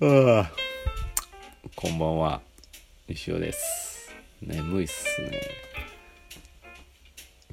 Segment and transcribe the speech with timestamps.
[0.00, 0.50] あ
[1.76, 2.40] こんばんは。
[3.06, 4.12] 石尾です。
[4.42, 5.40] 眠いっすね。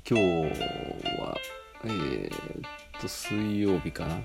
[0.10, 0.26] 今日
[1.22, 1.38] は
[1.84, 2.32] えー、っ
[3.00, 4.20] と水曜日かな？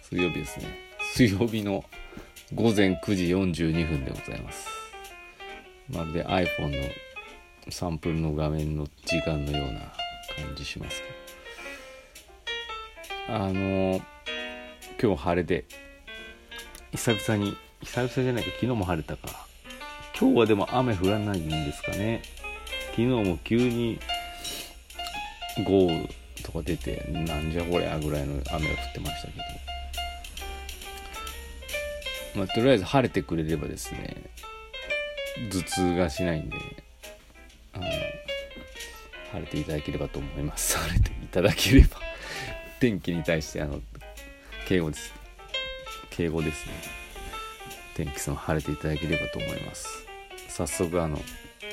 [0.00, 0.66] 水曜日ですね。
[1.12, 1.84] 水曜日の
[2.54, 4.66] 午前9時42分でございます。
[5.90, 6.88] まるで iPhone の
[7.68, 9.80] サンプルの画面の時間のような
[10.34, 11.08] 感じしますけ
[13.30, 13.34] ど。
[13.34, 14.00] あの
[14.98, 15.66] 今日晴れで
[16.92, 19.46] 久々に久々じゃないか昨日も晴れたか。
[20.18, 22.22] 今日はでも雨降らないんですかね。
[22.90, 23.98] 昨日も急に
[25.64, 26.08] 豪雨
[26.42, 29.44] とか出てなんじゃこりゃぐらいの雨が降ってましたけど。
[32.34, 34.16] まあとりあえず晴れてくれればですね
[35.50, 36.56] 頭痛がしないんで
[39.32, 40.76] 晴れていただければと思います。
[40.78, 42.00] 晴れていただければ。
[42.80, 43.80] 天気に対してあの
[44.66, 45.21] 敬語です。
[46.12, 46.72] 敬語ですね。
[47.94, 50.06] 天気さん晴れていただければと思います。
[50.48, 51.18] 早速あの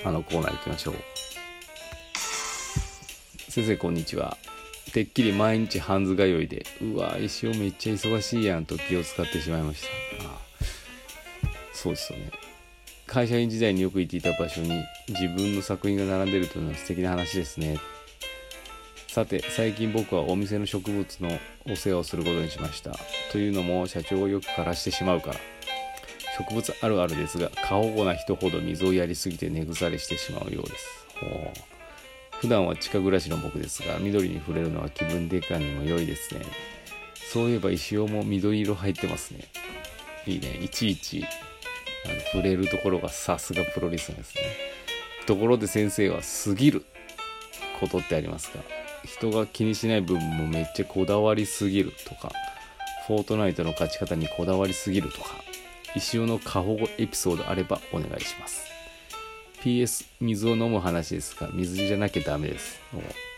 [0.06, 0.96] あのコーナー行きましょう。
[3.52, 4.38] 先生こんにちは。
[4.94, 9.82] てっきり毎日ハンズ通いでうわ石尾めっちゃ忙しいやんと気を使ってしまいまし
[10.18, 10.26] た。
[10.26, 10.40] ああ。
[11.74, 12.32] そうですよね。
[13.06, 14.70] 会社員時代によく行っていた場所に
[15.10, 17.78] 自分の作品が並んでるというのは素敵な話ですね。
[19.12, 22.96] さて最近僕はお店の植物のお世話をすることにしました。
[23.32, 25.40] というのも社長をよく枯らしてしまうから。
[26.38, 31.06] 植物あるあるですが過保護な人ほど水をやりすぎて根腐れしてしまうようです。
[32.40, 36.42] 普段は地下暮らしの僕ですが緑に触れるのは気分転換にも良いですね。
[37.16, 39.46] そういえば石尾も緑色入ってますね。
[40.28, 40.60] いいね。
[40.62, 41.26] いちいち
[42.06, 44.44] あの触れるところがさすがプロレスですね。
[45.26, 46.86] ところで先生は過ぎる
[47.80, 48.60] ことってありますか？
[49.06, 52.32] 人が気にしない部分もめっちゃこだわりすぎるとか
[53.08, 55.30] フォートナイトの勝ち方にこだわりすぎるとか
[55.96, 58.70] 石尾の過保護エピソードあればお願いします。
[59.64, 62.80] PS 水を飲む話ですが水じゃなきゃダメです。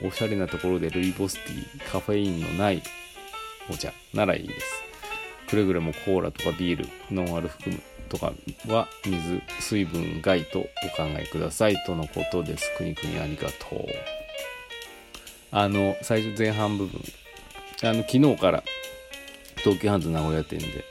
[0.03, 2.83] おしゃれなところでルイボスティーカフェインのない
[3.69, 4.83] お茶ならいいです。
[5.47, 8.33] くれぐれもコーラとかビールノンアル含むとか
[8.67, 12.69] は水水分外とお考えくださいとのことです。
[12.77, 14.20] くにくにありがとう。
[15.51, 17.01] あの最初前半部分。
[17.83, 18.63] あの昨日から
[19.57, 20.85] 東急ハンズ名古屋店で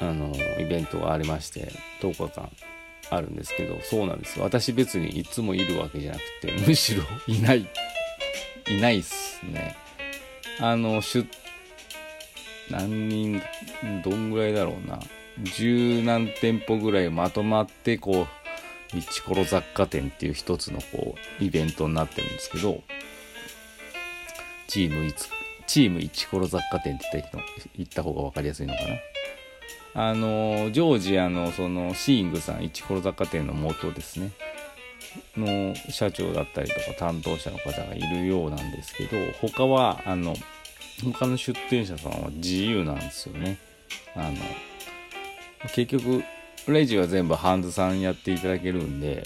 [0.00, 1.70] あのイベントがありまして
[2.00, 2.50] 10日間
[3.10, 7.68] あるんですけどそうなんです私別にいつもいるわけじゃなくてむしろいない
[8.68, 9.76] いないっすね。
[10.60, 11.26] あの出
[12.70, 13.42] 何人
[14.04, 14.98] どんぐらいだろうな。
[15.54, 18.26] 十何店舗ぐらいまとまってこ
[18.92, 22.82] うイチコロ雑貨店っていう一つのこうイベントになってるんですけど
[24.68, 25.28] チームいつ
[25.66, 27.24] チームイチコロ雑貨店って
[27.76, 28.80] 言った方が分かりやすいのか
[29.94, 30.10] な？
[30.10, 34.30] あのジョージアのそのシーイングさんイチコロ雑貨店の元ですね。
[35.36, 40.36] の社長だったりとか担当者の方がいるようなんですけど他はあの
[41.02, 43.58] 他の出店者さんは自由なんですよね。
[44.14, 44.36] あの
[45.74, 46.22] 結局
[46.68, 49.24] レジは全部ハンズさんやっていただけるんで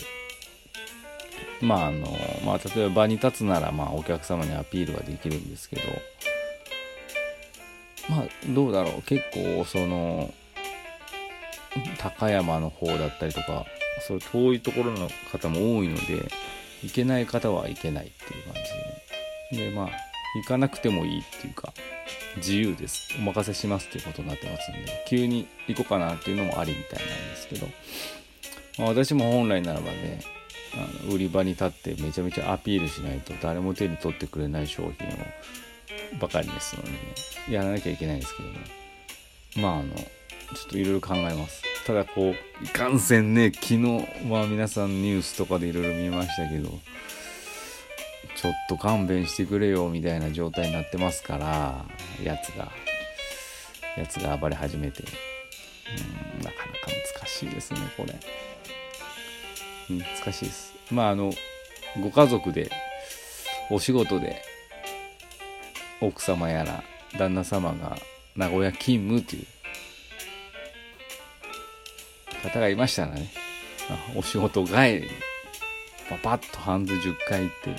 [1.63, 2.07] まああの
[2.45, 5.83] まあ例えば場に立つならまあお客様にアピールはできるんですけど
[8.11, 9.03] まあどうだろう。
[9.03, 10.35] 結構その
[11.99, 13.65] 高山の方だったりとか
[14.07, 16.29] そう遠いところの方も多いので
[16.83, 18.55] 行けない方は行けないっていう感
[19.51, 19.71] じで。
[19.71, 19.89] でまあ
[20.35, 21.73] 行かなくてもいいっていうか
[22.37, 23.09] 自由です。
[23.19, 27.67] お任せしますっていうことになってますんで急に行こうかなっていうのもありみたいなんですけど、
[28.79, 30.23] まあ、私も本来ならばね
[30.75, 34.93] あの売り場に立ってめちゃめちゃアピールしないと誰も手に取ってくれない商品を
[36.21, 36.97] ばかりですので、ね、
[37.51, 38.59] やらなきゃいけないんですけどね
[39.57, 40.05] まああのちょ
[40.67, 41.63] っといろいろ考えます。
[41.87, 46.69] ただこういかんせんね昨日は皆さんニュースとかでいろいろ見ましたけど
[48.37, 51.85] ちょっと勘弁してくれよみたいな状態になってますから
[52.23, 52.71] やつが
[53.97, 55.03] やつが暴れ始めて。
[55.03, 56.91] うんなかなか
[57.21, 58.15] 難しいですねこれ。
[59.99, 60.75] 難しいです。
[60.91, 61.33] まああの
[62.01, 62.71] ご家族で
[63.71, 64.43] お仕事で
[66.01, 66.83] 奥様やら
[67.19, 67.97] 旦那様が
[68.37, 69.47] 名古屋勤務という
[72.43, 73.31] 方がいましたらね。
[74.17, 75.09] お仕事帰りに
[76.09, 77.77] パパッとハンズ10回行って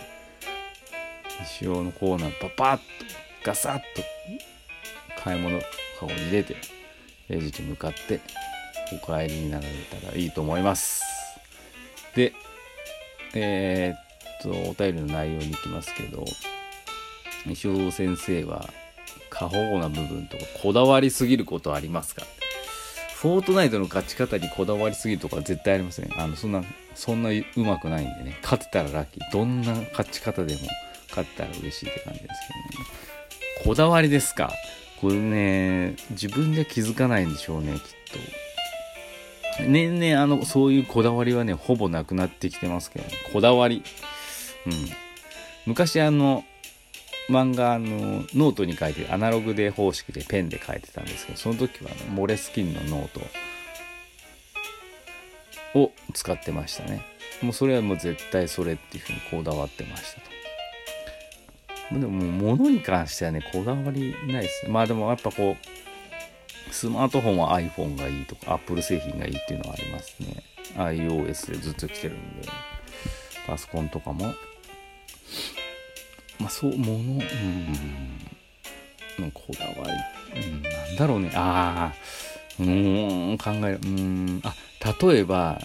[1.44, 2.83] 石尾のコーナーパパッと
[3.44, 3.83] ガサッと
[5.24, 5.60] 買い物
[6.00, 6.56] カゴに入れて
[7.30, 8.19] レジに向かって
[8.92, 9.69] お帰りになられ
[10.01, 11.12] たらいいと思います。
[12.15, 12.33] で
[13.33, 16.25] えー、っとお便りの内容に行きますけど
[17.50, 18.69] 石尾先生は
[19.30, 22.24] 過保護な部分とかこだわりすぎることありますか？
[23.15, 26.62] フォートナイトの勝ち方にこだわりすぎるとか絶対ありません、あのそんな
[26.94, 28.38] そんなうまくないんでね。
[28.44, 29.31] 勝てたらラッキー。
[29.31, 30.62] どんな勝ち方でも
[31.10, 32.30] 勝ったら嬉しいって感じです
[32.71, 32.89] けどね。
[33.63, 34.51] こだわりですか？
[35.00, 37.83] これね自分で気づかないんでしょうねきっと。
[39.62, 43.84] 年々あのそういうこだわりはねほぼなくなってきてますけど、ね、こだわり。
[44.66, 44.74] うん。
[45.66, 46.44] 昔あの
[47.30, 53.20] 漫画のノートに書いてアナログで方式でペンで書いてたんですけどその時はあのモレスキンのノー
[55.74, 57.06] トを使ってましたね。
[57.42, 60.22] もうそれはもう絶対それっていうふうにこだわってました
[61.94, 62.00] と。
[62.00, 64.66] でももう物に関してはねこだわりないです。
[64.66, 65.93] ねまあでもやっぱこう
[66.74, 70.44] スマートフォンは iPhone がいいとか Apple 製品がいいっていうのはありますね。
[70.75, 72.50] iOS でずっと来てるんで。
[73.46, 74.34] パソコンとかも。
[76.40, 77.22] まあそうもの
[79.20, 79.31] うん。
[79.31, 79.88] こだわ
[80.34, 81.31] り、うん、なんだろうね。
[81.36, 81.96] ああ
[82.60, 84.42] うん考えうん。
[84.44, 84.56] あ
[85.04, 85.62] 例えば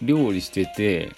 [0.00, 1.12] 料理してて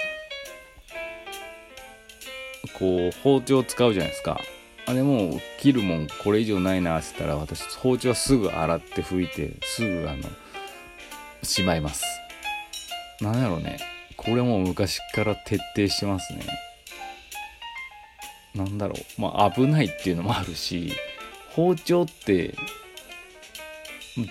[2.77, 4.41] こう包丁使うじゃないですか。
[4.87, 10.23] あれもう切るもんこれ以上ないなって言ったら私包丁はすぐ洗って拭いてすぐあの
[11.43, 12.05] しまいます
[13.21, 13.79] なんだろうね
[14.17, 16.41] これも昔から徹底してますね
[18.56, 20.93] なんだろう、まあ危ないっていうのもあるし、
[21.50, 22.55] 包丁って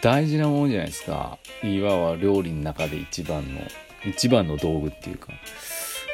[0.01, 1.37] 大事なものじゃないですか。
[1.63, 3.61] いわば料理の中で一番の、
[4.03, 5.27] 一番の道具っていうか。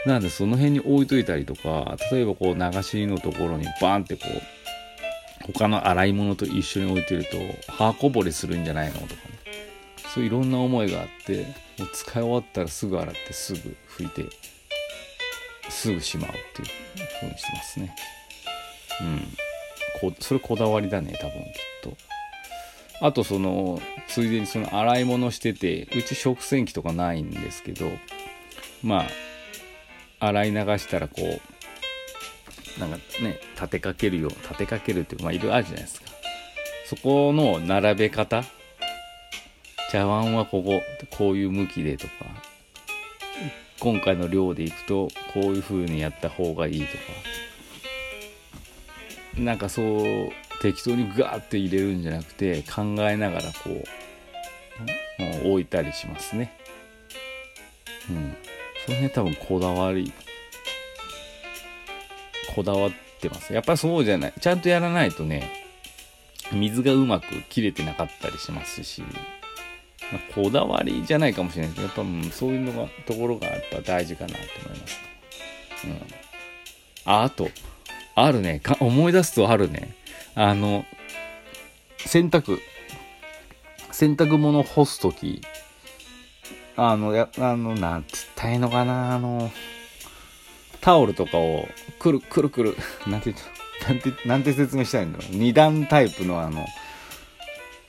[0.05, 7.37] なんでその辺に置いといたりとか、例えばこう流しのところにバーンってこう、他の洗い物と一緒に置いてると、
[7.71, 9.17] 刃こぼれするんじゃないのとかね。
[10.13, 11.45] そういろんな思いがあって、
[11.77, 14.25] もう使い終わったらすぐ洗ってすぐ拭いて
[15.69, 17.95] すぐしまうっていう風にしてますね。
[19.01, 19.37] うん。
[20.11, 21.51] こそれこだわりだね多分きっ
[21.83, 21.97] と。
[23.05, 27.89] あとそのついでにその洗い物しててうち食洗機とかないんですけど
[28.83, 29.07] まあ
[30.21, 36.07] 洗い流したらこうなんかね立てかけるよう立てかけるっていうかまあいろいろあるじゃないですか。
[36.85, 38.43] そこの並べ方
[39.91, 40.81] 茶碗はここ
[41.17, 42.13] こういう向きでとか
[43.79, 47.03] 今回の量でいくとこういう風にやった方がいいとか。
[49.37, 50.29] なんかそう
[50.61, 56.57] 適当にガーって入れるんじゃなくて考えながらこう、もう置いたりしますね。
[58.09, 58.35] うん。
[58.85, 60.13] その辺多分こだわり
[62.55, 65.49] こだわってますやっぱそうじゃないちゃんとやらないとね
[66.51, 69.03] 水がうまく切れてなかったりしますし
[70.11, 74.35] まあ、こだわりじゃないかもしれないですけど、やっぱ、そういうのが、ところがやっぱ大事かなと
[74.65, 74.99] 思います。
[75.85, 75.93] うん。
[77.05, 77.49] あ、あと、
[78.15, 78.59] あるね。
[78.59, 79.95] か思い出すとあるね。
[80.35, 80.85] あの、
[81.97, 82.59] 洗濯、
[83.91, 85.41] 洗濯物干すとき、
[86.75, 89.51] あの、や、あの、なんつったいのかな、あの、
[90.81, 91.67] タオルとかを、
[91.99, 95.35] くる、くるくる、 なんて言うなんて、なんて説明したいんだろう。
[95.35, 96.65] 二段タイプのあの、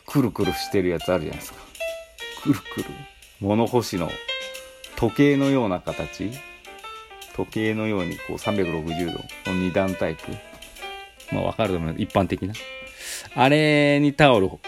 [0.07, 1.59] くるくるしてるやつあるじゃないですか。
[2.43, 2.87] くるくる。
[3.41, 4.11] 物干しの
[4.97, 6.31] 時計のような形。
[7.35, 9.13] 時計のようにこう360度。
[9.13, 10.33] の2段タイプ。
[11.33, 11.95] まあわかると思う。
[11.97, 12.53] 一般的な。
[13.35, 14.59] あれにタオルフ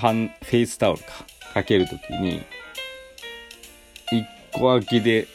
[0.00, 1.24] ェイスタオルか。
[1.54, 2.42] かけるときに
[4.12, 5.26] 1個空きで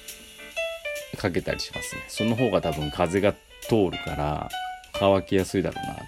[1.17, 2.03] かけたりしますね。
[2.07, 4.49] その方が多分風が通るから
[4.93, 6.03] 乾きやすいだろうなって。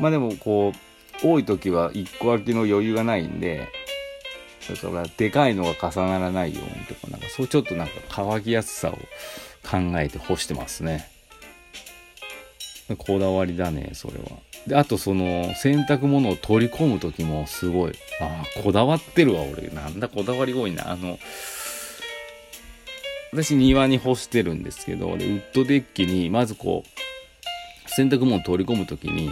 [0.00, 0.72] まあでもこ
[1.22, 3.68] う多い時は1個空きの余裕がないんで
[4.68, 8.92] だからでかいのが重ならないようにとかなんかそうちょっとなんか乾きやすさを
[9.68, 11.08] 考えて干してますね。
[12.96, 14.47] こだわりだねそれは。
[14.68, 19.68] であとその洗濯物を取り込む時もすごいああこだわってるわ俺。
[19.68, 20.92] なんだこだわり多いな。
[20.92, 21.18] あの
[23.32, 29.30] 私庭に干してるんですけどでウッドデッキにまずこう洗濯物を取り込む時に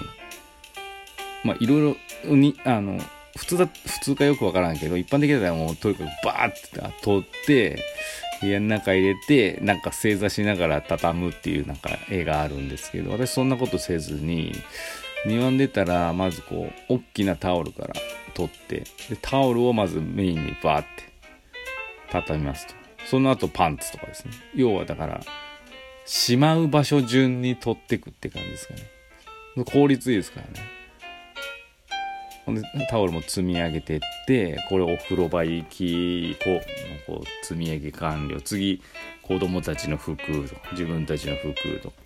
[1.45, 3.01] まあいろいろにあの
[3.37, 7.85] 普通だ、普通かよくわからんけど、一般的だったらもうとにかくバーって取って、
[8.41, 14.53] 部屋の中入れて、なんか正座しながら畳むっていうなんか絵があるんですけど、私そんなことせずに、
[15.27, 17.95] 庭に出たら、まずこう、大きなタオルから
[18.35, 20.89] 取って、で、タオルをまずメインにバーって
[22.11, 22.75] 畳みますと。
[23.07, 24.33] その後パンツとかですね。
[24.55, 25.21] 要はだから、
[26.05, 28.83] しまう場所順に取ってくって感じですかね。
[29.65, 30.77] 効率いいですからね。
[32.47, 36.61] ほんでタオルも積み上げてってこれお風呂場行きこう
[37.13, 38.81] こう積み上げ完了次
[39.23, 41.97] 子供たちの服とか自分たちの服とか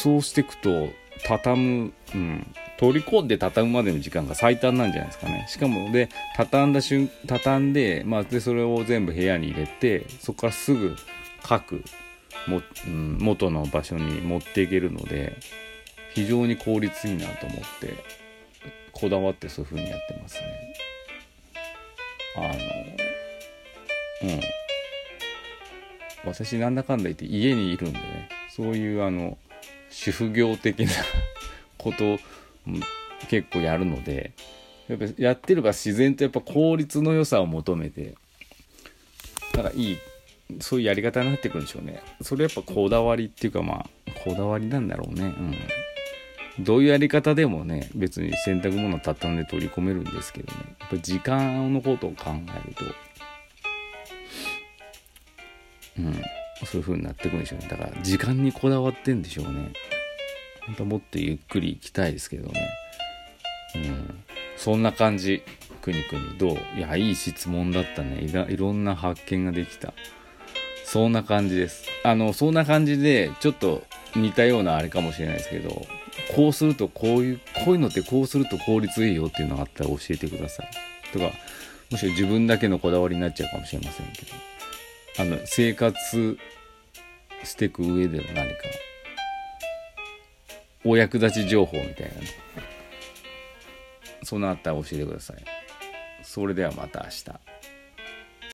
[0.00, 0.88] そうしていくと
[1.26, 5.44] 畳む、うん、取り込んで畳むまでの時間が最短なんじゃないですかね。
[5.46, 10.96] しかもで畳んだ瞬畳んで,、まあ、でそれを全部部屋に入れてそこからすぐ
[11.42, 11.84] 各
[12.46, 15.36] も、うん、元の場所に持っていけるので
[16.14, 17.94] 非常に効率いいなと思って
[18.92, 20.74] こだわってそういう風にやってますね。
[22.36, 24.40] あのうん。
[26.24, 28.28] 私なんだかんだ言って家にいるんでね。
[28.48, 29.36] そういうあの
[29.90, 30.92] 主婦業的な
[31.78, 32.18] こと
[33.28, 34.32] 結構やるので
[34.88, 38.14] やっぱやってれば自然とやっぱ効率の良さを求めて
[39.54, 39.98] なんかいい
[40.58, 42.02] そういうやり方になってくるんでしょうね。
[42.22, 45.24] それやっぱこだわりっていうかまあこだわりなんだろうね。
[45.24, 45.54] うん。
[46.64, 50.60] どういうやり方でもね別に洗濯物畳んで取り込めるんですけどね。
[50.80, 52.84] やっぱ時間のことを考えると。
[55.98, 56.22] うん。
[56.66, 57.68] そういう風になってくるんでしょうね。
[57.68, 59.72] だから時間にこだわってんでしょうね。
[60.66, 62.68] 本当もっとゆっくり行きたいですけどね。
[63.76, 64.24] うん。
[64.56, 65.42] そんな感じ。
[65.80, 66.38] くにくに。
[66.38, 66.78] どう？
[66.78, 68.20] いやいい質問だったね。
[68.48, 69.94] いろんな発見ができた。
[70.84, 71.84] そんな感じです。
[72.02, 73.82] あのそんな感じでちょっと
[74.16, 75.86] 似たようなあれかもしれないですけど
[76.34, 80.68] こうするとこういうこういうのってこうすると効率いいよっていうのがあったら教えてください。
[81.12, 81.30] とか
[81.90, 84.49] もしろ自分だけのこだわりになっちゃうかもしれませんけど。
[85.20, 86.38] あの生活
[87.44, 88.56] していく上での何か
[90.82, 92.26] お役立ち情報みたいなね
[94.22, 95.36] そうなったら教えてください。
[96.22, 97.49] それではまた明日。